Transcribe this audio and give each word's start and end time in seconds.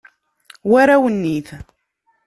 War 0.71 0.89
awennit. 0.95 1.47